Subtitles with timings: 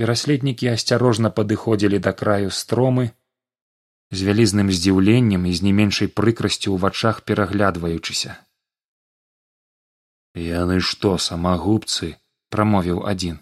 [0.00, 3.04] пераследнікі асцярожна падыходзілі да краю стромы
[4.10, 8.36] з вялізным здзіўленнем і з не меншай прыкрасцю ў вачах пераглядваючыся.
[10.34, 12.14] Яны што самагубцы
[12.50, 13.38] прамовіў адзін.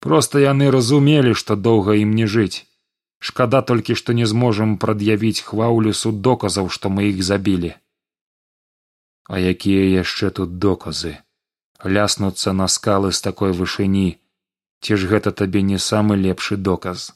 [0.00, 2.64] Проста яны разумелі што доўга ім не жыць.
[3.18, 7.76] Шкада толькі што не зможам прад'явіць хваўлю суд доказаў што мы іх забілі
[9.32, 11.18] а якія яшчэ тут доказы
[11.96, 14.18] ляснуцца на скалы з такой вышыні
[14.82, 17.12] ці ж гэта табе не самы лепшы доказ?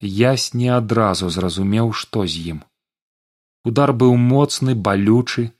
[0.00, 2.62] Ясь не адразу зразумеў што з ім.
[3.64, 5.50] Удар быў моцны балючы.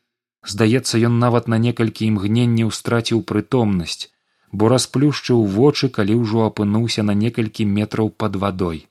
[0.53, 4.13] Здаецца ён нават на некалькі імгненняў страціў прытомнасць
[4.53, 8.87] бо расплюшчыў вочы калі ўжо апынуўся на некалькі метраў пад вадой.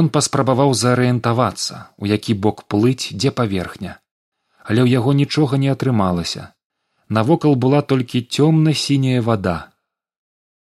[0.00, 4.00] Ён паспрабаваў зарыентавацца у які бок плыць дзе паверхня.
[4.64, 6.52] Але ў яго нічога не атрымалася.
[7.08, 9.58] Навокал была толькі цёмна сіняя вада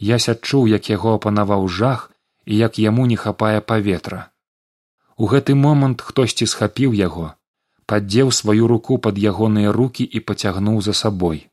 [0.09, 2.11] ясь адчуў як яго апанаваў жах
[2.45, 4.20] і як яму не хапае паветра.
[5.17, 7.33] У гэты момант хтосьці схапіў яго
[7.87, 11.48] паддзеў сваю руку пад ягоныя рукі і пацягнуў за сабой.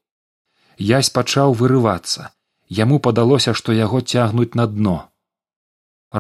[0.78, 2.32] Язь пачаў вырывацца.
[2.72, 4.98] Яму падалося што яго цягнуць на дно.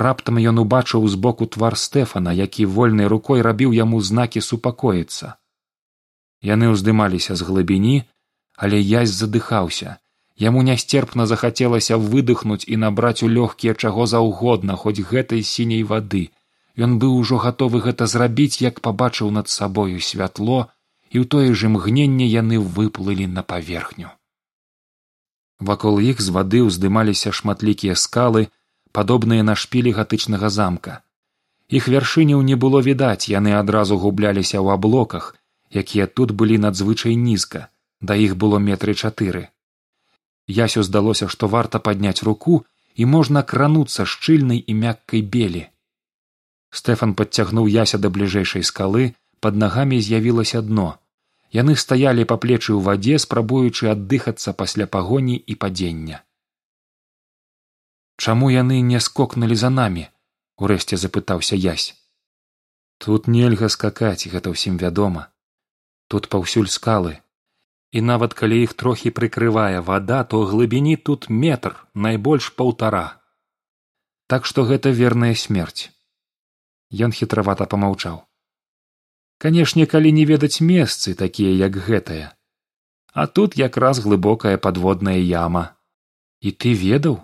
[0.03, 5.36] Раптам ён убачыў збоку твар стэфана які вольнай рукой рабіў яму знакі супакоіцца.
[6.42, 7.98] Яны ўздымаліся з глыбіні
[8.55, 9.98] але язь задыхаўся
[10.42, 16.22] Яму нясцерпна захацелася выдыхнуць і набраць у лёгкія чаго заўгодна хоць гэтай сіняй вады.
[16.86, 20.58] Ён быў ужо гатовы гэта зрабіць, як пабачыў над сабою святло,
[21.14, 24.09] і ў тое ж імгненне яны выплылі на паверхню.
[25.70, 28.48] Вакол іх з вады ўздымаліся шматлікія скалы,
[28.98, 31.00] падобныя на шпілі гатычнага замка.
[31.70, 35.31] Іх вяршыняў не было відаць, яны адразу губляліся ў аблоках,
[35.70, 37.67] якія тут былі надзвычай нізка,
[38.02, 39.52] да іх было метры чатыры
[40.57, 42.63] ясю здалося што варта падняць руку
[42.95, 45.63] і можна крануцца шчыльнай і мяккай белі.
[46.71, 50.89] Стэфан падцягнуў яся да бліжэйшай скалы пад нагамі з'явілася дно.
[51.52, 56.23] Яны стаялі па плечы ў вадзе спрабуючы аддыхацца пасля пагоні і падзення.
[58.17, 60.08] Чаму яны не скокнулі за намі
[60.61, 61.92] урэшце запытаўся язь
[63.02, 65.33] тут нельга скакаць гэта ўсім вядома.
[66.08, 67.17] Тут паўсюль скалы
[67.91, 73.05] і нават калі іх трохі прыкрывае вада то глыбіні тут метр найбольш паўтара.
[74.27, 75.91] Так што гэта верная смерць.
[76.91, 78.21] Ён хітравата помаўчаў
[79.41, 82.25] канешне калі не ведаць месцы такія як гэтая.
[83.13, 85.63] А тут якраз глыбокая падводная яма.
[86.39, 87.17] І ты ведаў?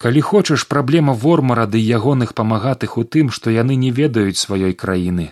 [0.00, 5.28] Калі хочаш праблема вормара ды ягоных памагатых у тым што яны не ведаюць сваёй краіны.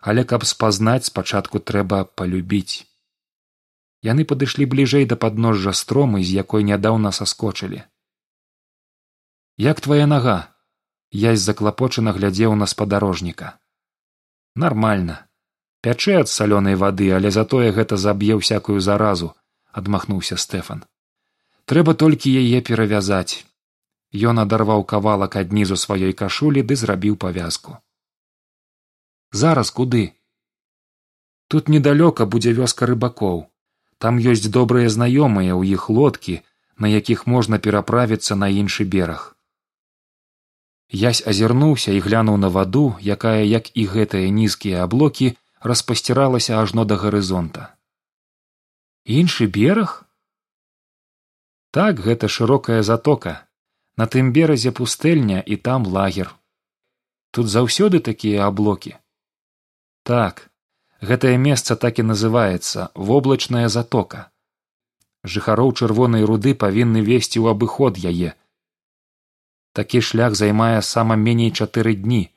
[0.00, 2.86] Але каб спазнаць спачатку трэба палюбіць
[4.02, 7.82] яны падышлі бліжэй да падножжа стромы з якой нядаўна саскочылі.
[9.58, 10.54] Як твая нага
[11.10, 13.58] язь заклапочана глядзеў на спадарожніка.
[14.54, 15.26] Нармальна.
[15.82, 19.34] Пячэ ад салёнай вады але затое гэта заб'е ўсякую заразу
[19.72, 20.84] адмахнуўся стэфан.
[21.66, 23.44] Трэба толькі яе перавязаць
[24.30, 27.76] ён адарваў кавалак аднізу сваёй кашулі ды зрабіў павязку.
[29.32, 30.14] Зараз куды?
[31.48, 33.46] Тут недалёка будзе вёска рыбакоў
[33.98, 36.36] там ёсць добрыя знаёмыя ў іх лодкі
[36.78, 39.34] на якіх можна пераправіцца на іншы бераг.
[40.88, 46.96] Ясь азірнуўся і глянуў на ваду якая як і гэтыя нізкія аблокі распасціралася ажно да
[46.96, 47.74] гарызонта.
[49.04, 50.04] Іншы бераг?
[51.70, 53.44] Так гэта шырокая затока.
[53.96, 56.34] На тым беразе пустэльня і там лагер.
[57.30, 58.96] Тут заўсёды такія аблокі?
[60.04, 60.47] Так
[61.02, 64.30] гэтае месца так і называецца воблачная затока.
[65.24, 68.34] Жыхароў чырвонай руды павінны весці ў абыход яе.
[69.72, 72.30] Такі шлях займае сама меней чатыры дні.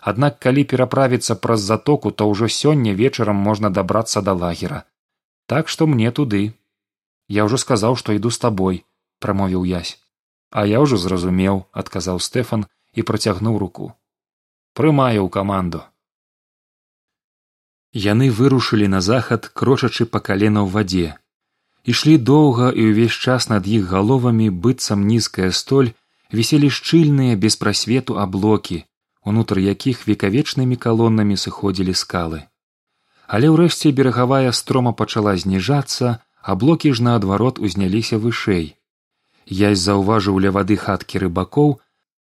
[0.00, 4.84] Аднак калі пераправіцца праз затоку то ўжо сёння вечарам можна дабрацца да лагера.
[5.46, 6.54] Так што мне туды.
[7.28, 8.84] Я ўжо сказаў што іду з табой
[9.20, 10.00] прамовіў язь
[10.50, 13.94] а я ўжо зразумеў адказаў стэфан і працягнуў руку.
[14.74, 15.86] Прымаю ў каманду
[17.92, 21.08] яны вырушылі на захад крочачы па калена ў вадзе.
[21.84, 25.90] Ішлі доўга і ўвесь час над іх галовамі быццам нізкая столь
[26.30, 28.84] віселі шчыльныя без прасвету аблокі
[29.24, 32.46] унутр якіх векавечнымі калонамі сыходзілі скалы.
[33.26, 38.76] Але ўрэшце берагавая строма пачала зніжацца аблокі ж наадварот узняліся вышэй.
[39.46, 41.80] Язь заўважыў ля вады хаткі рыбакоў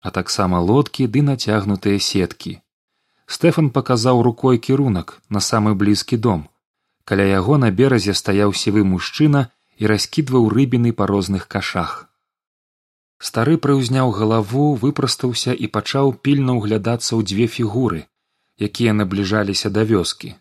[0.03, 2.62] а таксама лодкі ды нацягнутыя сеткі
[3.33, 6.47] стэфан паказаў рукой кірунак на самы блізкі дом.
[7.05, 9.49] Каля яго на беразе стаяў сівы мужчына
[9.81, 11.95] і раскідваў рыбіны па розных кашах.
[13.19, 18.07] Стары прыўзняў галаву выпрастаўся і пачаў пільна ўглядацца ў дзве фігуры
[18.63, 20.35] якія набліжаліся да вёскі.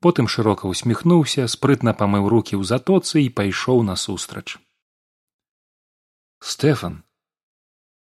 [0.00, 4.58] Потым шырока усміхнуўся спрытна памыў рукі ў затоцы і пайшоў насустрач.
[6.40, 7.02] Стэфан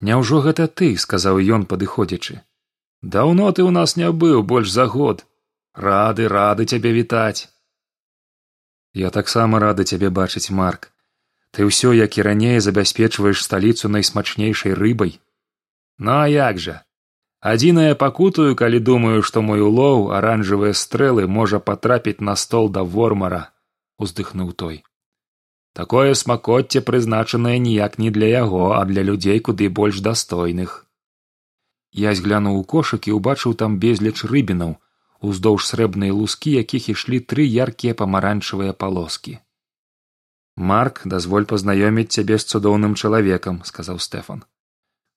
[0.01, 2.41] няўжо гэта ты сказаў ён падыходзячы
[3.01, 5.25] даўно ты ў нас не быў больш за год.
[5.73, 7.47] Рады рады цябе вітаць
[8.93, 10.91] я таксама рады цябе бачыць марк.
[11.51, 15.19] Ты ўсё як і раней забяспечваеш сталіцу найсмачнейшай рыбай
[15.97, 16.75] ну а як жа
[17.51, 23.41] адзінае пакутаю калі думаю што мой улоў аранжавыя стрэлы можа патрапіць на стол да вормара
[23.97, 24.83] уздыхнуў той.
[25.73, 30.85] Такое смакоцце прызначанае ніяк не для яго а для людзей куды больш дастойных
[31.93, 34.75] я зглянуў у кошык і ўбачыў там безліч рыбінаў
[35.21, 39.37] уздоўж срэбнай лускі якіх ішлі тры яркія памаранчавыя палоскі.
[40.55, 44.43] Марк дазволь пазнаёміць цябе з цудоўным чалавекам сказаў стэфан.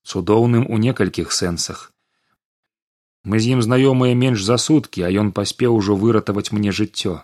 [0.04, 1.92] Цудоўным у некалькіх сэнсах.
[3.24, 7.22] Мы з ім знаёмыя менш за суткі а ён паспеў ужо выратаваць мне жыццё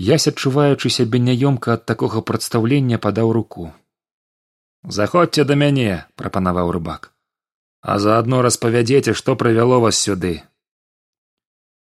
[0.00, 3.72] ясь адчуваючы сябе няёмка ад такога прадстаўлення падаў руку.
[4.82, 7.12] Заходзьце да мяне прапанаваў рыбак
[7.80, 10.42] а заадно распавядзеце што прывяло вас сюды.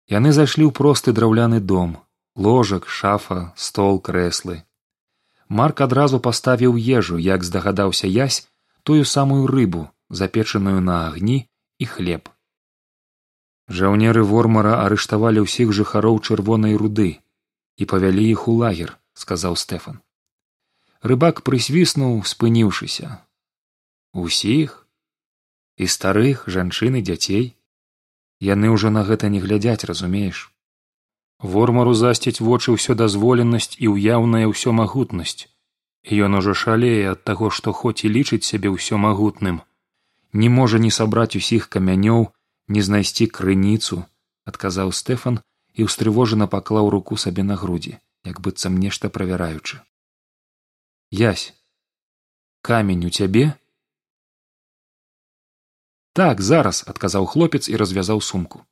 [0.09, 1.97] Яны зайшлі ў просты драўляны дом.
[2.35, 4.61] Ложак шафа стол крэслы.
[5.47, 8.43] Марк адразу паставіў ежу як здагадаўся ясь
[8.83, 11.47] тую самую рыбу запечаную на агні
[11.79, 12.29] і хлеб.
[13.67, 17.21] Жаўнеры вормара арыштавалі ўсіх жыхароў чырвонай руды
[17.77, 20.01] і павялі іх у лагер сказаў стэфан.
[21.01, 23.25] Рыбак прысвіснуў спыніўшыся.
[24.13, 24.84] Усіх
[25.77, 27.45] і старых жанчын і дзяцей.
[28.39, 30.51] Яны ўжо на гэта не глядзяць разумееш?
[31.39, 35.47] Вормару засціць вочы ўсё дазволенасць і ўяўная ўсё магутнасць.
[36.05, 39.63] Ён ужо шалее ад таго што хоць і лічыць сябе ўсё магутным
[40.35, 42.27] не можа не сабраць усіх камянёў
[42.75, 44.03] не знайсці крыніцу
[44.51, 45.39] адказаў стэфан
[45.73, 47.95] і ўстрывожана паклаў руку сабе на грудзі
[48.29, 49.79] як быццам нешта правяраючы.
[51.11, 51.53] Ясь
[52.61, 53.45] камень у цябе
[56.15, 58.63] так зараз адказаў хлопец і развязаў сумку.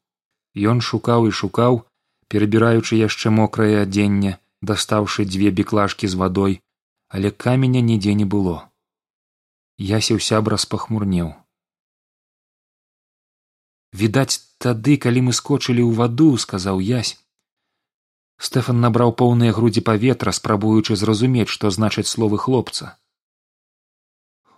[0.56, 1.84] Ён шукаў і шукаў
[2.32, 6.60] перабіраючы яшчэ мокрае адзенне дастаўшы дзве біклажкі з вадой
[7.14, 8.58] але каменя нідзе не было.
[9.78, 11.34] Ясеў сябра спахмурнеў
[13.94, 17.14] відаць тады калі мы скочылі ў ваду сказаў ясь.
[18.42, 22.98] Стэфан набраў поўныя грудзі паветра спрабуючы зразумець што значаць словы хлопца.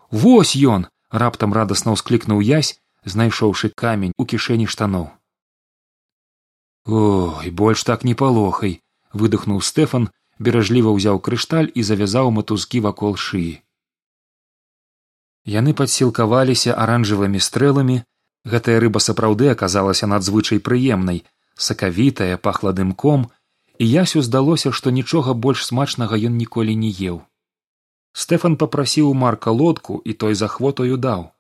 [0.10, 0.88] Вось ён
[1.24, 2.72] раптам радасна ўсклікнуў ясь
[3.16, 5.08] знайшоўшы камень у кішэні штаноў
[7.02, 8.80] ой больш так не палохай
[9.22, 10.10] выдохнуў стэфан
[10.48, 13.54] беражліва ўзяў крышталь і завязаў матузкі вакол шыі
[15.60, 18.02] яны падсілкаваліся аранжавымі стрэламі
[18.46, 21.26] гэтая рыба сапраўды аказалася надзвычай прыемнай.
[21.58, 23.30] Сакавітая пахла дымком.
[23.80, 27.24] І ясю здалося што нічога больш смачнага ён ніколі не еў
[28.24, 31.32] стэфан попрасіў марка лодку і той за хвотаю даў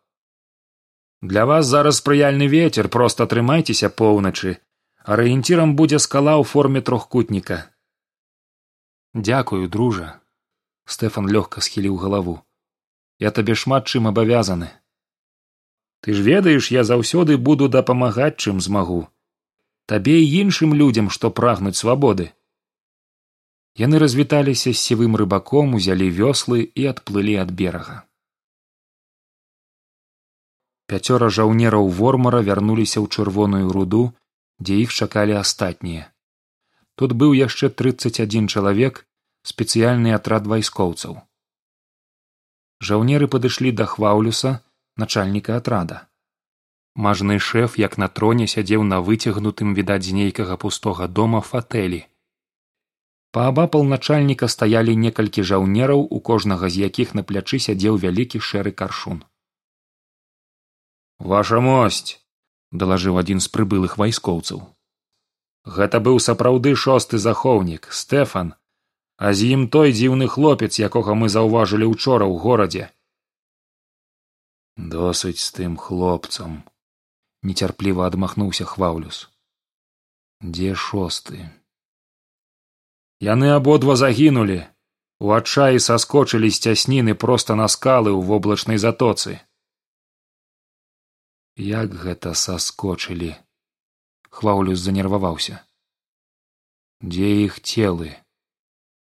[1.22, 4.60] для вас зараз спрыяльны вецер проста трымайцеся поўначы.
[5.06, 7.58] Арыенцірам будзе скала ў форме трохкутніка
[9.16, 10.08] дзякую дружа
[10.86, 12.42] стэфан лёгка схіліў галаву.
[13.20, 14.70] Я табе шмат чым абавязаны
[16.06, 19.08] ты ж ведаеш я заўсёды буду дапамагаць чым змагу.
[19.90, 22.28] Табе і іншым людзям што прагнуць свабоды
[23.76, 28.04] яны развіталіся з сівым рыбаком узялі вёслы і адплылі ад берага.
[30.88, 34.04] Пяцёра жаўнераў вормара вярнуліся ў чырвоную руду
[34.64, 36.08] дзе іх чакалі астатнія.
[36.96, 39.04] Тут быў яшчэ трыццаць адзін чалавек
[39.44, 41.20] спецыяльны атрад вайскоўцаў.
[42.80, 44.60] Жаўнеры падышлі да хваўлюса
[44.96, 46.08] начальніка атрада.
[46.96, 52.06] Мажны шэф як на троне сядзеў на выцягнутым відаць з нейкага пустога дома фатэлі
[53.38, 59.24] паабапал начальніка стаялі некалькі жаўнераў у кожнага з якіх на плячы сядзеў вялікі шэры каршун.
[61.32, 62.20] Ваша мосць
[62.84, 64.62] далажыў адзін з прыбылых вайскоўцаў.
[65.80, 68.54] Гэта быў сапраўды шосты захоўнік стэфан
[69.18, 72.86] а з ім той дзіўны хлопец якога мы заўважылі учора ў горадзе
[74.96, 76.58] досыць з тым хлопцам
[77.50, 79.22] нецярпліва адмахнуўся хваўлюс
[80.44, 81.48] дзе шосты
[83.26, 84.62] яны абодва загінулі.
[85.20, 89.40] У адчаі саскочылі з цясніны проста на скалы ў воблачнай затоцы.
[91.56, 93.32] Як гэта саскочылі?
[94.30, 95.64] Хваўлюс занерваваўся—
[97.14, 98.12] дзе іх целы?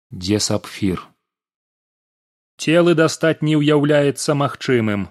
[0.10, 1.06] Дзе сапфір?
[2.58, 5.08] Целы дастаць не ўяўляецца магчымым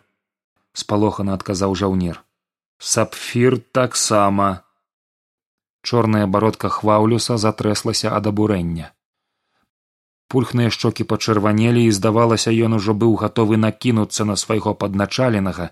[0.75, 2.21] спалохана адказаў жаўнер.
[2.79, 4.67] Сапфір таксама.
[5.83, 8.93] Чорная бародка хваўлюса затрэслася ад абурэння
[10.32, 15.68] пульхныя шчокі пачырванелі і здавалася ён ужо быў гатовы накінуцца на свайго падначаленага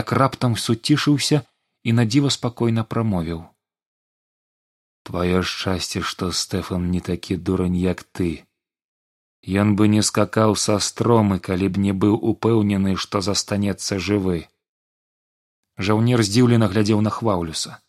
[0.00, 1.42] як раптам суцішыўся
[1.84, 3.40] і надзіва спакойна прамовіў
[5.08, 8.30] твоё шчасце што стэфан не такі дурань як ты
[9.48, 14.48] Ён бы не скакаў са стромы, калі б не быў упэўнены, што застанецца жывы.
[15.80, 17.80] Жаўнер здзіўлена глядзеў на хваўлюса.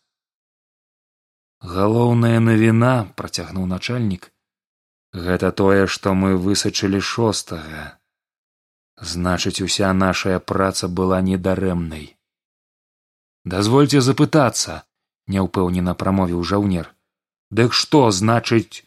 [1.60, 4.31] Галоўная навіна працягнуў начальнік
[5.12, 7.98] гэта тое, што мы высачылі шостага.
[9.00, 12.16] Значыць, уся нашая праца была недарэмнай.
[13.44, 14.84] Дазвольце запытацца,
[15.26, 16.94] няўпэўнена прамовіў жаўнер.
[17.50, 18.84] Дык што значыць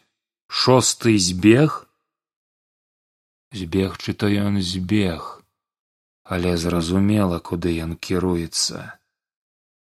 [0.48, 1.86] шосты збег
[3.52, 5.42] збегчы то ён збег
[6.22, 8.98] але зразумела куды ён кіруецца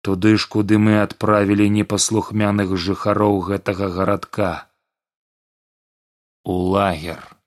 [0.02, 4.52] туды ж куды мы адправілі непаслухмяных жыхароў гэтага гарадка
[6.48, 7.38] у лагер.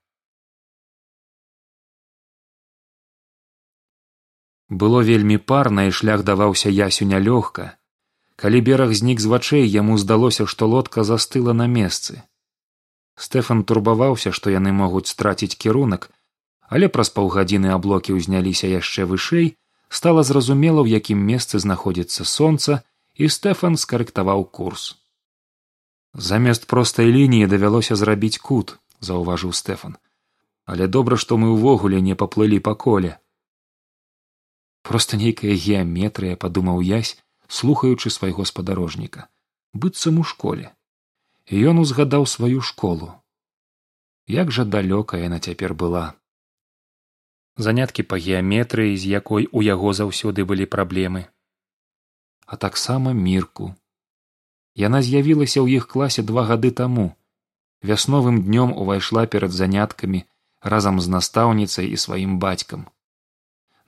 [4.68, 7.80] Было вельмі парна і шлях даваўся ясю нялёгка.
[8.36, 12.20] Калі бераг знік з вачэй яму здалося што лодка застыла на месцы.
[13.16, 16.04] Стэфан турбаваўся што яны могуць страціць кірунак
[16.68, 19.48] але праз паўгадзіны аблокі ўзняліся яшчэ вышэй
[19.88, 22.82] стала зразумела ў якім месцы знаходзіцца сонца
[23.16, 25.00] і стэфан скарэктаваў курс.
[26.12, 29.96] Замест простай лініі давялося зрабіць кут заўважыў стэфан
[30.64, 33.16] але добра што мы ўвогуле не паплылі па коле
[34.90, 37.16] проста нейкая геаметрыя падумаў язь
[37.50, 39.28] слухаючы свайго спадарожніка.
[39.74, 40.70] Быццам у школе
[41.50, 43.10] ён узгадаў сваю школу.
[44.30, 46.14] Як жа далёка яна цяпер была.
[47.58, 51.26] Заняткі па геаметрыі з якой у яго заўсёды былі праблемы.
[52.46, 53.74] А таксама мірку.
[54.78, 57.10] Яна з'явілася ў іх класе два гады таму
[57.82, 60.24] вясновым днём увайшла перад заняткамі
[60.62, 62.88] разам з настаўніцай і сваім бацькам.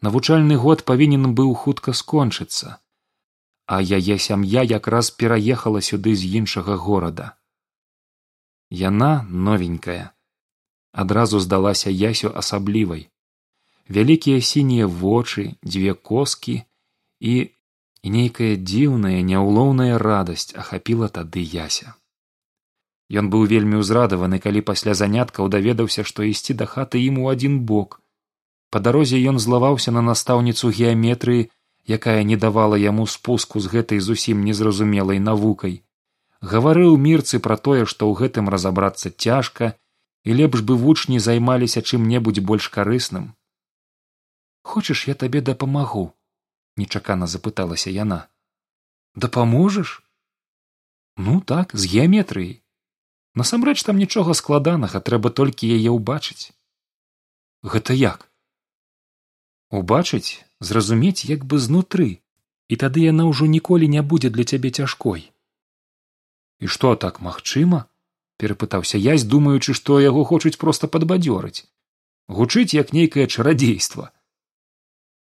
[0.01, 2.79] Навучальны год павінен быў хутка скончыцца
[3.67, 7.37] а яе сям'я якраз пераехала сюды з іншага горада.
[8.71, 10.13] Яна новенькая
[10.93, 13.09] адразу здалася ясю асаблівай.
[13.89, 16.63] Вялікія сінія вочы дзве коскі
[17.21, 17.35] і
[18.03, 21.95] і нейкая дзіўная няўлоўная радасць ахапіла тады яся
[23.21, 27.59] ён быў вельмі ўзрадаваны калі пасля заняткаў даведаўся што ісці да хаты ім у адзін
[27.73, 27.99] бок
[28.71, 31.49] па дарозе ён злаваўся на настаўніцу геаметрыі
[31.87, 35.83] якая не давала яму спуску з гэтай зусім незразумелай навукай.
[36.41, 39.75] Гаварыў мірцы пра тое што ў гэтым разабрацца цяжка
[40.25, 43.35] і лепш бы вучні займаліся чым небудзь больш карысным.
[44.63, 46.15] Хочаш я табе дапамагу
[46.77, 48.27] нечакана запыталася яна.
[49.15, 50.03] Дапаможаш?
[51.17, 52.62] Ну так з геаметрыі
[53.35, 56.53] насамрэч там нічога складанага трэба толькі яе ўбачыць.
[57.63, 58.29] Гэта як?
[59.71, 62.21] Убачыць зразумець як бы знутры
[62.69, 65.31] і тады яна ўжо ніколі не будзе для цябе цяжкой.
[66.61, 67.87] І што так магчыма?
[68.43, 71.65] перапытаўся язь думаючы што яго хочуць проста падбадзёрыць.
[72.29, 74.11] Гучыць як нейкае чарадзейства.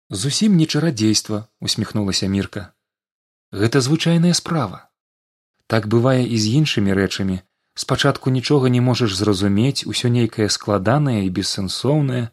[0.09, 2.73] Зусім не чарадзейства усміхнулася мірка.
[3.51, 4.89] Гэта звычайная справа.
[5.67, 7.39] Так бывае і з іншымі рэчамі
[7.75, 12.25] спачатку нічога не можаш зразумець усё нейкае складанае і бессэнсоўнае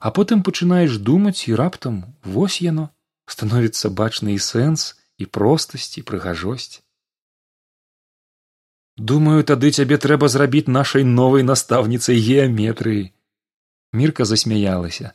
[0.00, 2.90] а потым пачынаеш думаць і раптам вось яно
[3.26, 6.80] становіцца бачны і сэнс і простасць і прыгажосць.
[8.98, 13.10] Думаю тады цябе трэба зрабіць нашай новай настаўніцай геаметрыі.
[13.92, 15.12] Мірка засмяялася.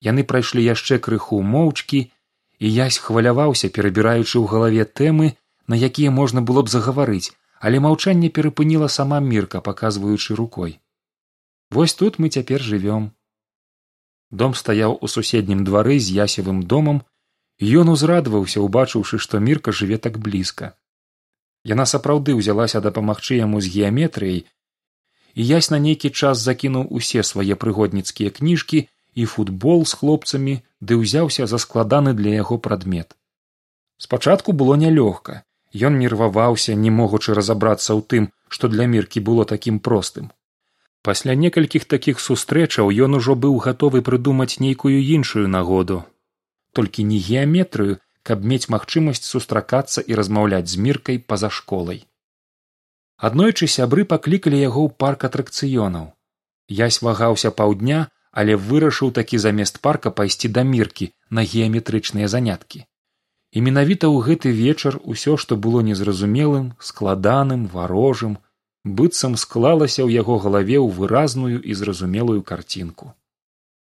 [0.00, 2.00] Яны прайшлі яшчэ крыху моўчкі
[2.58, 5.32] і язь хваляваўся перабіраючы ў галаве тэмы
[5.68, 7.32] на якія можна было б загаварыць
[7.62, 10.80] але маўчанне перапыніла сама мірка паказваючы рукой.
[11.70, 13.10] Вось тут мы цяпер жывём
[14.40, 16.98] дом стаяў у суседнім двары з ясевым домам
[17.82, 20.72] ён узрадваўся убачыўшы што мірка жыве так блізка.
[21.72, 24.42] Яна сапраўды ўзялася дапамагчы яму з геаметрыяй
[25.34, 28.82] і ясь на нейкі час закінуў усе свае прыгодніцкія кніжкі
[29.14, 33.14] і футбол з хлопцамі ды ўзяўся за складаны для яго прадмет.
[34.02, 39.80] спачатку было нялёгка ён нерваваўся не могучы разабрацца ў тым што для міркі было такім
[39.80, 40.30] простым.
[41.02, 46.04] Пасля некалькіх такіх сустрэчаў ён ужо быў гатовы прыдумаць нейкую іншую нагоду.
[46.72, 52.04] Толькі не геаметрыю каб мець магчымасць сустракацца і размаўляць з міркай па за школай.
[53.16, 56.06] Аднойчы сябры паклікалі яго ў парк атракцыёнаў.
[56.68, 62.86] Язь вагаўся паўдня але вырашыў такі замест парка пайсці да міркі на геаметрычныя заняткі
[63.52, 68.36] і менавіта ў гэты вечар усё што было незразумелым складаным варожым
[68.84, 73.12] быццам склалася ў яго галаве ў выразную і зразумелую карцінку.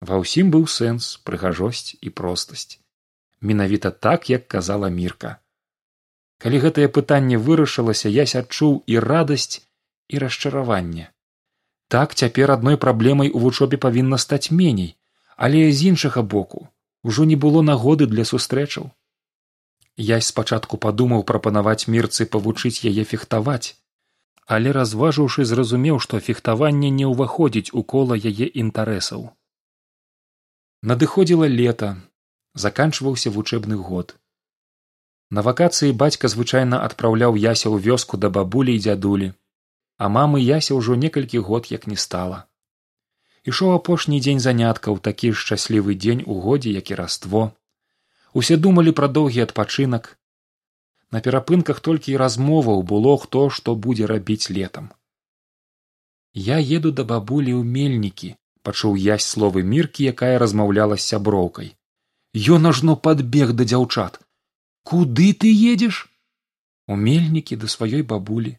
[0.01, 2.79] Ва ўсім быў сэнс прыгажосць і простасць.
[3.41, 5.37] Менавіта так як казала мірка.
[6.43, 9.61] Калі гэтае пытанне вырашылася ясь адчуў і радасць
[10.07, 11.11] і расчараванне.
[11.87, 14.95] Так цяпер адной праблемай у вучобе павінна стаць меней
[15.39, 16.67] але з іншага боку
[17.03, 18.89] ужо не было нагоды для сустрэчаў
[20.07, 23.75] я спачатку падумаў прапанаваць мірцы павучыць яе фехтаваць
[24.55, 29.27] але разважыўшы зразумеў што фехтаванне не ўваходзіць у кола яе інтарэсаў.
[30.91, 31.89] Надыходзіла лета
[32.63, 34.15] заканчваўся вучэбны год.
[35.29, 39.29] На вакацыі бацька звычайна адпраўляў яся ў вёску да бабулі і дзядулі
[39.99, 42.47] а мамы яся ўжо некалькі год як не стала.
[43.51, 47.43] Ішоў апошні дзень заняткаў такі шчаслівы дзень у годзе як і раство
[48.33, 50.17] усе думалі пра доўгі адпачынак.
[51.11, 54.91] На перапынках толькі і размоваў было хто што будзе рабіць летам.
[56.33, 61.75] Я еду да бабулі ў мельнікі пачуў ясь словы міркі якая размаўляла з сяброўкай.
[62.55, 64.19] Ён ажно падбег да дзяўчат.
[64.83, 66.05] Куды ты едзеш?
[66.87, 68.57] У мельнікі да сваёй бабулі.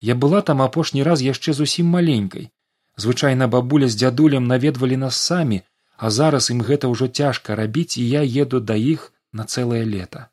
[0.00, 2.50] Я была там апошні раз яшчэ зусім маленькай.
[2.96, 5.62] Звычайна бабуля з дзядулем наведвалі нас самі
[6.00, 10.28] а зараз ім гэта ўжо цяжка рабіць і я еду да іх на цэлае лета.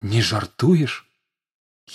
[0.00, 0.94] Не жартуеш?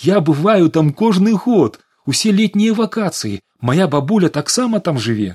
[0.02, 5.34] Я бываю там кожны год усе летнія вакацыі моя бабуля таксама там жыве.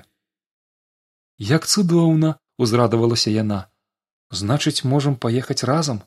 [1.50, 3.60] Як цудоўна узрадавалася яна.
[4.32, 6.02] Значыць можам паехаць разам.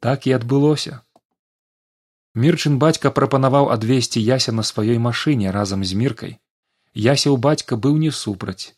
[0.00, 1.00] Так і адбылося.
[2.34, 6.36] Мірчын бацька прапанаваў адвесці яся на сваёй машыне разам з міркай.
[6.94, 8.74] Яся ў бацька быў не супраць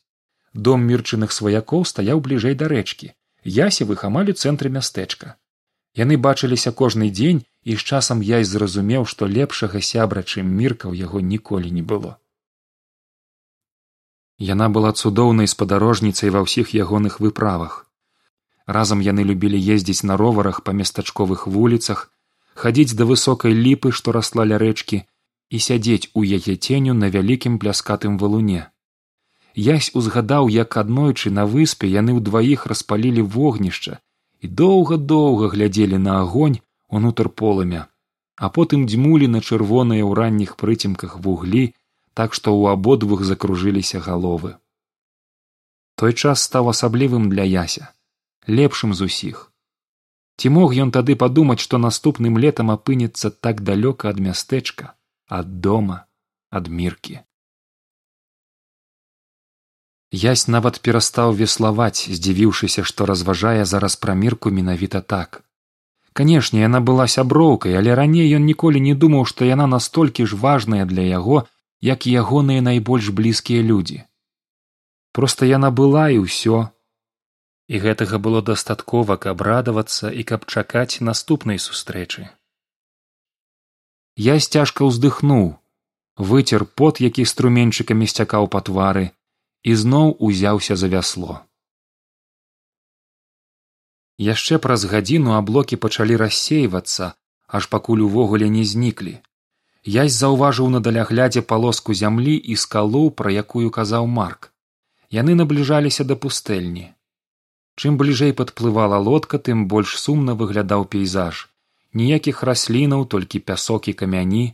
[0.55, 3.13] дом мірчыных сваякоў стаяў бліжэй да рэчкі.
[3.45, 5.37] Ясевых амаль у цэнтры мястэчка.
[5.95, 11.05] Яны бачыліся кожны дзень і з часам я зразумеў што лепшага сябра чым мірка ў
[11.05, 12.17] яго ніколі не было.
[14.39, 17.87] Яна была цудоўнай спадарожніцай ва ўсіх ягоных выправах.
[18.67, 22.11] Разам яны любілі ездзіць на роварах па местачковых вуліцах
[22.55, 25.03] хадзіць да высокай ліпы што расла ля рэчкі
[25.51, 28.69] і сядзець у яе ценю на вялікім пляскатым валуне
[29.55, 33.99] язь узгадаў як аднойчы на выспе яны ўдваіх распалілі вогнішча
[34.41, 37.87] і доўга доўга глядзелі на агонь унутр полымя
[38.37, 41.65] а потым дзьмулі на чырвоныя ў ранніх прыцемках вуглі
[42.15, 44.57] так што ў абодвух закружыліся галовы.
[45.97, 47.93] Той час стаў асаблівым для яся
[48.49, 49.53] лепшым з усіх.
[50.41, 54.95] Ці мог ён тады падумаць што наступным летам апынецца так далёка ад мястэчка
[55.29, 55.99] ад дома
[56.51, 57.21] ад міркі
[60.13, 65.43] ясь нават перастаў веславаць здзівіўшыся што разважае зараз пра мірку менавіта так.
[66.13, 70.85] Канешне яна была сяброўкай але раней ён ніколі не думаў што яна настолькі ж важная
[70.85, 71.49] для яго
[71.81, 74.05] як і ягоныя найбольш блізкія людзі.
[75.13, 76.69] Проста яна была і ўсё.
[77.73, 82.29] І гэтага было дастаткова каб радавацца і каб чакаць наступнай сустрэчы.
[84.17, 85.57] Я цяжка ўздыхнуў
[86.21, 89.17] выцер пот які струменьчыкамі сцякаў па твары
[89.63, 91.41] і зноў узяўся за вясло.
[94.19, 97.13] Яшчэ праз гадзіну аблокі пачалі рассейвацца
[97.47, 99.19] аж пакуль увогуле не зніклі.
[99.85, 104.53] Язь заўважыў на даляглядзе палоску зямлі і скалу пра якую казаў марк.
[105.11, 106.87] Яны набліжаліся да пустэльні.
[107.77, 111.49] Чым бліжэй падплывала лодка тым больш сумна выглядаў пейзаж.
[111.93, 114.45] Ніякіх раслінаў толькі пясок і камяні.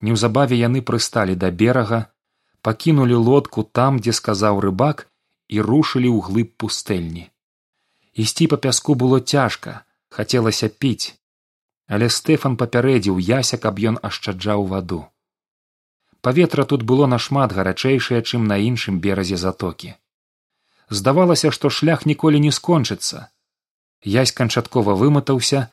[0.00, 2.00] Неўзабаве яны прысталі да берага
[2.66, 5.06] пакінулі лодку там дзе сказаў рыбак
[5.48, 7.24] і рушылі ў глыб пустэльні
[8.26, 9.80] ісці па пяску было цяжка
[10.18, 11.14] хацелася піць
[11.96, 15.02] але стэфан папярэдзіў яся каб ён ашчаджаў ваду
[16.24, 19.92] паветра тут было нашмат гарачэйшае чым на іншым беразе затокі.
[20.98, 23.28] Здавалася што шлях ніколі не скончыцца.
[24.14, 25.68] Язь канчаткова выматаўся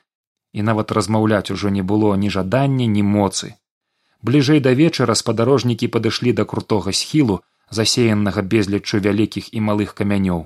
[0.51, 3.55] і нават размаўляць ужо не было ні жадання ні моцы
[4.21, 10.45] бліжэй да вечара спадарожнікі падышлі да крутога схілу засеяннага безліччу вялікіх і малых камянёў.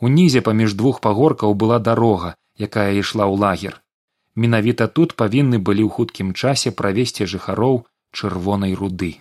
[0.00, 3.80] Унізе паміж двух пагоркаў была дарога якая ішла ў лагер.
[4.34, 9.12] Менавіта тут павінны былі ў хуткім часе правесці жыхароў чырвонай руды.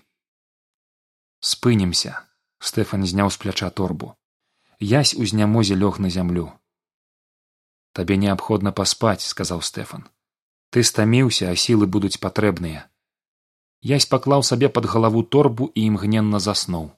[1.39, 2.17] Спынемся
[2.59, 4.15] стэфан зняў з пляча торбу.
[4.79, 6.51] Ясь у знямозе лёг на зямлю
[7.93, 10.09] табе неабходна паспаць сказаў стэфан.
[10.73, 12.89] Ты стаміўся а сілы будуць патрэбныя
[13.91, 16.91] ясь паклаў сабе пад галаву торбу і імгненна заснуў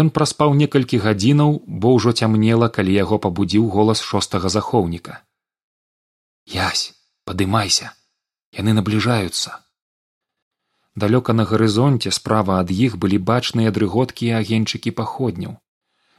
[0.00, 5.24] Ён праспаў некалькі гадзінаў, бо ўжо цямнела, калі яго пабудзіў голас шостага захоўніка.
[6.46, 6.92] Ясь,
[7.24, 7.90] падымайся,
[8.54, 9.58] яны набліжаюцца.
[10.94, 15.58] Далёка на гарызонце справа ад іх былі бачныя дрыготкі і агеньчыкі паходняў.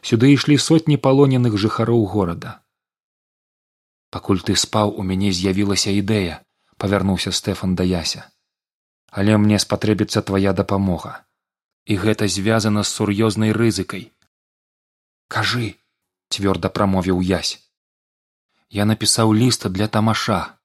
[0.02, 2.60] Сюды ішлі сотні палоненых жыхароў горада.
[4.10, 6.42] Пакуль ты спаў у мяне з'явілася ідэя,
[6.84, 8.26] павярнуўся стэфан да яся,
[9.10, 11.20] але мне спатрэбіцца твая дапамога.
[11.86, 14.12] І гэта звязана з сур'ёзнай рызыкай
[15.36, 15.68] кажы
[16.30, 17.58] цвёрда прамовіў язь
[18.70, 20.58] я напісаў ліст для тамаша.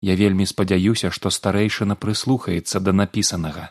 [0.00, 3.68] Я вельмі спадзяюся што старэйшына прыслухаецца да напісанага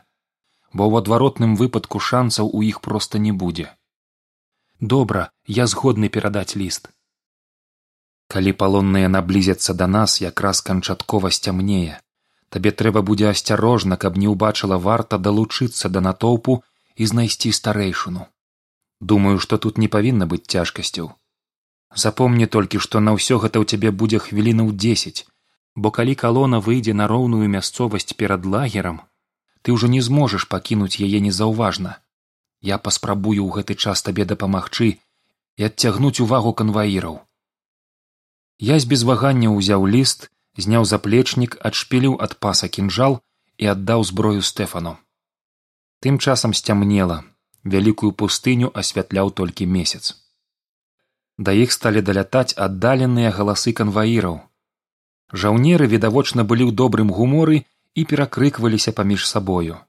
[0.76, 3.68] бо ў адваротным выпадку шанцаў у іх проста не будзе.
[4.80, 5.28] Добра
[5.60, 6.92] я згодны перадаць ліст
[8.34, 12.00] калі палонныя наблізяцца да нас якраз канчаткова сцямнее.
[12.50, 16.62] Табе трэба будзе асцярожна каб не ўбачыла варта далучыцца да натоўпу
[16.96, 18.28] і знайсці старэйшыну.
[19.02, 21.12] Думаю што тут не павінна быць цяжкасцяў.
[22.04, 25.26] Запомні толькі што на ўсё гэта ў цябе будзе хвілінаў дзесяць
[25.76, 29.04] бо калі калона выйдзе на роўную мясцовасць перад лагерам
[29.62, 31.98] ты ўжо не зможаш пакінуць яе незаўважна.
[32.62, 34.90] Я паспрабую ў гэты час табе дапамагчы
[35.58, 37.18] і адцягнуць увагу канваіраў
[38.60, 43.20] я з без вагання ўзяў ліст зняў заплечнік адшпіліў ад паса кінжал
[43.58, 44.96] і аддаў зброю стэфану.
[46.00, 47.24] Тым часам сцямнела
[47.64, 50.16] вялікую пустыню асвятляў толькі месяц.
[51.38, 54.40] Да іх сталі далятаць аддаленыя галасы канваіраў.
[55.34, 57.66] Жаўнеры відавочна былі ў добрым гуморы
[57.96, 59.84] і перакрыкваліся паміж сабою.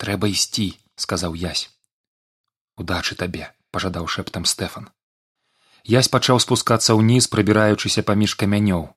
[0.00, 1.68] Трэба ісці сказаў язь
[2.76, 4.88] удачы табе пажадаў шэптам стэфан
[5.84, 8.88] язь пачаў спускацца ўніз прыбіраючыся паміж камянёў.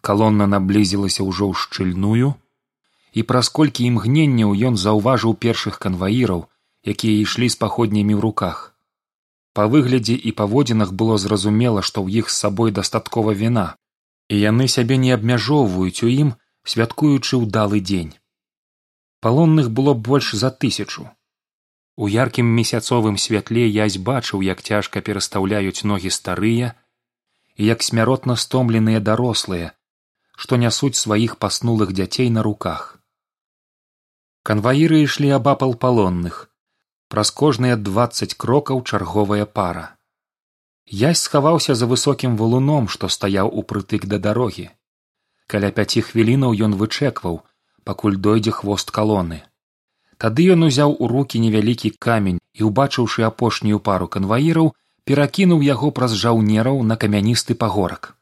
[0.00, 2.32] Калонна наблізілася ўжо ў шчыльную
[3.12, 6.48] і праз колькі імгненняў ён заўважыў першых канваіраў
[6.92, 8.72] якія ішлі з паходнямі ў руках.
[9.52, 13.76] Па выглядзе і паводзінах было зразумела што ў іх з сабой дастаткова віна
[14.32, 18.16] і яны сябе не абмяжоўваюць у ім святкуючы ўдалы дзень.
[19.20, 21.10] Палонных было больш за тысячу
[22.00, 26.68] у яркім месяцовым святле язь бачыў як цяжка перастаўляюць ногі старыя
[27.60, 29.72] і як смяротна стомленыя дарослыя
[30.44, 32.86] што нясуць сваіх паснулых дзяцей на руках.
[34.48, 36.38] Канваіры ішлі абапал палонных
[37.12, 39.84] праз кожныя дваццаць крокаў чарговая пара.
[41.02, 44.70] Язь схаваўся за высокім валуном што стаяў упрытык да дарогі.
[45.52, 47.40] Каля пяці хвілінаў ён вычэкваў
[47.84, 49.44] пакуль дойдзе хвост калоны
[50.22, 54.72] тады ён узяў у рукі невялікі камень і убачыўшы апошнюю пару канваіраў
[55.10, 58.12] перакінуў яго праз жаўнераў на камяністы пагорак.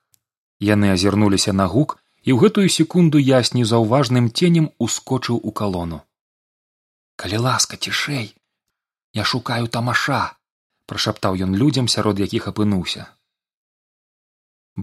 [0.68, 6.00] Яны азірнуліся на гук і ў гэтую секунду ясь незаўважным ценем ускочыў у калону.
[7.16, 8.34] Калі ласка цішэй!
[9.12, 10.24] Я шукаю тамаша
[10.88, 13.06] прашаптаў ён людзям сярод якіх апынуўся.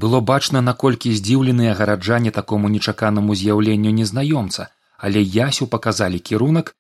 [0.03, 6.75] Было бачна наколькі здзіўленыя гараджане такому нечаканаму з'яўленню незнаёмца але ясю паказалі кірунак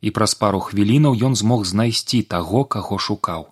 [0.00, 3.48] і праз пару хвілінаў ён змог знайсці таго каго шукаў.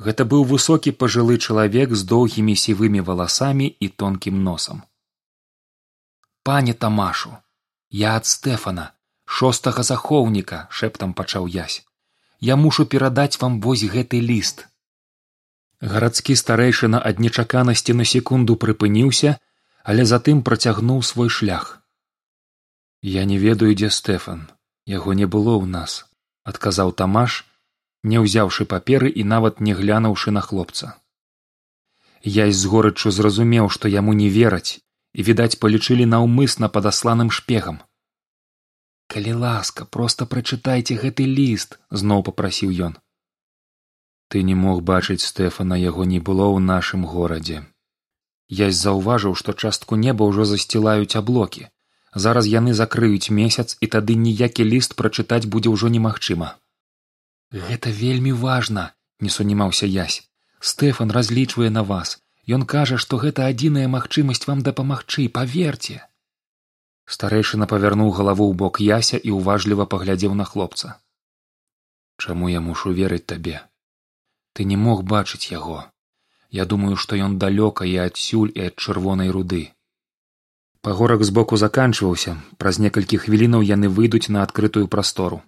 [0.00, 4.82] Гэта быў высокі пажылы чалавек з доўгімі сівымі валасамі і тонкім носам.
[6.42, 7.36] Пане тамашу
[7.90, 8.86] я ад стэфана
[9.38, 11.82] шостага захоўніка шэптам пачаў язь
[12.48, 14.64] я мушу перадаць вам вось гэты ліст
[15.80, 19.36] гарадскі старэйшына ад нечаканасці на секунду прыпыніўся
[19.82, 21.80] але затым працягнуў свой шлях.
[23.02, 24.48] Я не ведаю дзе стэфан
[24.86, 26.04] яго не было ў нас
[26.44, 27.44] адказаў тамаш
[28.02, 30.96] не ўзяўшы паперы і нават не глянуўшы на хлопца.
[32.22, 34.80] Я з горыччу зразумеў што яму не вераць
[35.12, 37.80] і відаць палічылі наўмысна падасланым шпегам.
[39.12, 42.94] Калі ласка проста прачытайце гэты ліст зноў попрасіў ён.
[44.30, 47.66] Ты не мог бачыць стэфана яго не было ў нашым горадзе.
[48.48, 51.68] Я заўважыў што частку неба ўжо засцілаюць аблокі
[52.14, 56.56] зараз яны закрыюць месяц і тады ніякі ліст прачытаць будзе ўжо немагчыма.
[57.52, 62.18] Гэта вельмі важна не сунімаўся язь стэфан разлічвае на вас.
[62.46, 66.00] Ён кажа, што гэта адзіная магчымасць вам дапамагчы паверце.
[67.16, 71.00] Старэйшына павярнуў галаву ў бок яся і ўважліва паглядзеў на хлопца.
[72.18, 73.62] Чаму я мушу верыць табе?
[74.52, 75.84] Ты не мог бачыць яго.
[76.50, 79.62] Я думаю што ён далёка і адсюль і ад чырвонай руды
[80.82, 82.36] пагорак збоку заканчваўся.
[82.56, 85.42] Праз некалькі хвілінаў яны выйдуць на адкрытую прастору.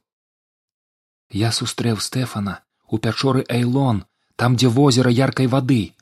[1.30, 4.04] Я сустрэў стэфана у пячоры эйлон
[4.36, 5.94] там дзе возера яркай вады.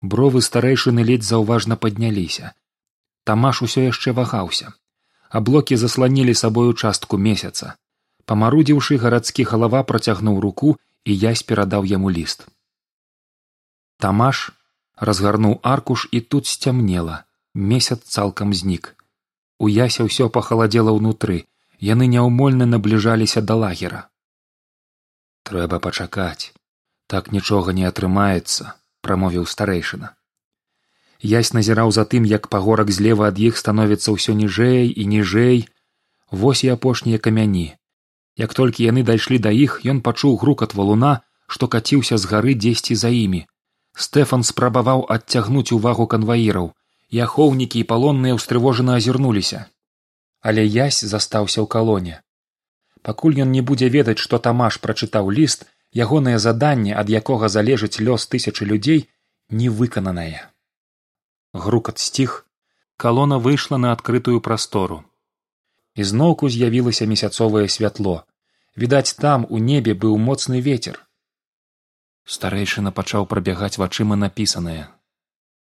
[0.00, 2.52] Бровы старэйшыны ледзь заўважна падняліся.
[3.24, 4.72] Тамаш усё яшчэ вагаўся.
[5.28, 7.76] Аблокі засланілі сабою частку месяца.
[8.24, 12.48] Памарудзіўшы гарадскі галава працягнуў руку і язь перадаў яму ліст.
[13.98, 14.50] Тамаш
[14.96, 17.25] разгарнуў аркуш і тут сцямнела
[17.56, 18.94] месяц цалкам знік.
[19.58, 21.48] У яся ўсё пахаладзела ўнутры.
[21.80, 24.08] Яны няўмольна набліжаліся да лагера.
[25.48, 26.52] Трэба пачакаць.
[27.06, 30.12] Так нічога не атрымаецца прамовіў старэйшына.
[31.20, 35.68] Язь назіраў за тым як пагорак злева ад іх становіцца ўсё ніжэй і ніжэй.
[36.30, 37.72] Вось і апошнія камяні.
[38.36, 42.94] Як толькі яны дайшлі да іх ён пачуў грукат валуна што каціўся з гары дзесьці
[43.00, 43.46] за імі.
[43.96, 46.74] Стэфан спрабаваў адцягнуць увагу канваіраў
[47.14, 49.66] і ахоўнікі і палонныя ўстрывожана азірнуліся
[50.46, 52.22] але язь застаўся ў калоне.
[53.02, 55.66] Пакуль ён не будзе ведаць што тамаш прачытаў ліст
[56.04, 59.00] ягонае заданне ад якога залежыць лёс тысячы людзей
[59.50, 60.46] не выкананае
[61.64, 62.46] грукат сціх
[62.96, 65.02] калона выйшла на адкрытую прастору.
[65.96, 68.16] Ізноўку з'явілася месяцовае святло.
[68.76, 71.00] Відаць там у небе быў моцны вецер.
[72.24, 74.82] Старэйшына пачаў прабягаць вачыма напісанае